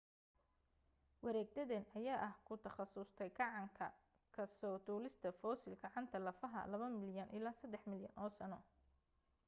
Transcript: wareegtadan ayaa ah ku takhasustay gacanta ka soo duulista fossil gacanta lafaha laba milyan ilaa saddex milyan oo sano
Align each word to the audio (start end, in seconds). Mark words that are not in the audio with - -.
wareegtadan 1.23 1.85
ayaa 1.97 2.19
ah 2.27 2.33
ku 2.45 2.53
takhasustay 2.65 3.29
gacanta 3.39 3.85
ka 4.35 4.43
soo 4.57 4.75
duulista 4.85 5.29
fossil 5.41 5.73
gacanta 5.83 6.17
lafaha 6.27 6.61
laba 6.71 6.87
milyan 7.01 7.33
ilaa 7.37 7.59
saddex 7.59 7.83
milyan 7.91 8.17
oo 8.23 8.29
sano 8.37 8.59